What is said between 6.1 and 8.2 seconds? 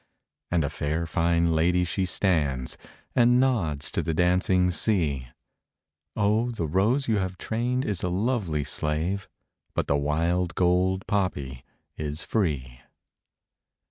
O the rose you have trained is a